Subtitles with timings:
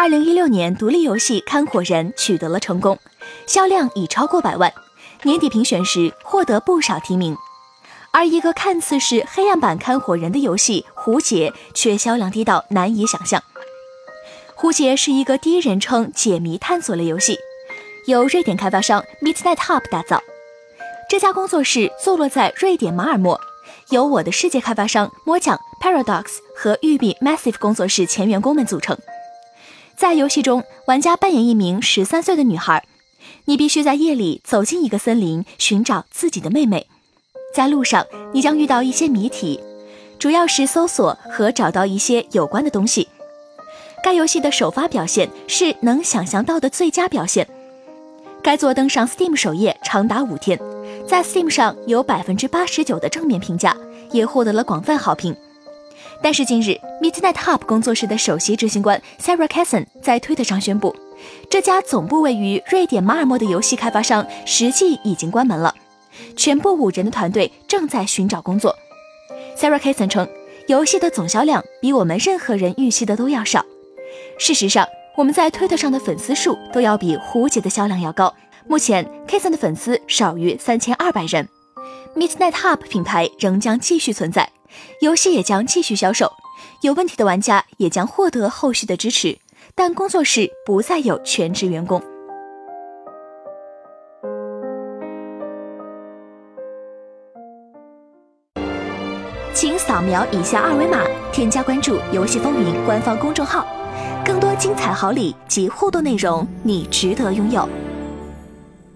[0.00, 3.00] 二零一六年独立游戏《看火人》取得了成功，
[3.48, 4.72] 销量已超过百万，
[5.24, 7.36] 年底评选时获得不少提名。
[8.12, 13.40] 而一个看似是黑暗版《看火人》的游戏《胡杰》却销量低到难以想象。
[14.54, 17.36] 《胡杰》是一个第一人称解谜探索类游戏，
[18.06, 20.22] 由瑞典开发商 Midnight Hub 打造。
[21.10, 23.40] 这家工作室坐落在瑞典马尔默，
[23.90, 28.96] 由我的世界开发商魔奖 Paradox 和育碧 Massive 工作室前员工们组成。
[29.98, 32.86] 在游戏中，玩家扮演一名十三岁的女孩，
[33.46, 36.86] 你必须在夜里走进一个森林，寻找自己的妹妹。
[37.52, 39.58] 在路上，你将遇到一些谜题，
[40.16, 43.08] 主要是搜索和找到一些有关的东西。
[44.04, 47.48] 该游戏的首发表现是能想象到的最佳表现。
[48.40, 50.56] 该作登上 Steam 首页长达五天，
[51.08, 53.76] 在 Steam 上有百分之八十九的正面评价，
[54.12, 55.36] 也获得了广泛好评。
[56.20, 60.94] 但是近日，Midnight Hub 工作室的首席执行官 Sarah k a s s o n 在推特上宣布，
[61.48, 65.74] 这家总部位于瑞典马尔默的游戏开发商实际已经关门了。
[66.36, 68.74] 全部五人的团队正在寻找工作。
[69.56, 70.28] Sarah k a s s o n 称，
[70.66, 73.64] 游戏的总销量比我们任何人预期的都要少。
[74.38, 78.34] 事实上，我们在推特上的粉丝数都要比胡姐的销量要高。
[78.66, 81.48] 目前 k a s s o n 的粉丝少于三千二百人。
[82.16, 84.50] Midnight Hub 品牌仍将继续存在，
[85.00, 86.32] 游戏也将继续销售，
[86.82, 89.38] 有问题的玩家也将获得后续的支持。
[89.74, 92.02] 但工作室不再有全职员工。
[99.54, 103.66] 请扫描以下二维码，添加关注“游戏风云”官方公众号，
[104.24, 107.68] 更多精彩好礼及互动内容，你值得拥有。